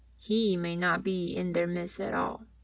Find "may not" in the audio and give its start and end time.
0.57-1.03